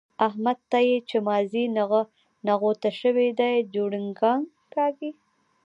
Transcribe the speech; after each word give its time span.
احمد 0.27 0.59
ته 0.71 0.79
چې 1.09 1.17
مازي 1.27 1.63
نغوته 2.47 2.89
شوي؛ 2.99 3.29
دی 3.39 3.53
جوړنګان 3.73 4.41
کاږي. 4.73 5.11